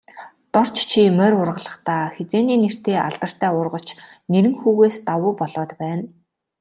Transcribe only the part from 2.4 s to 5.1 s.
нэртэй алдартай уургач Нэрэнхүүгээс